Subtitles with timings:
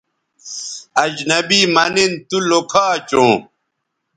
[1.03, 3.33] اجنبی مہ نِن تو لوکھا چوں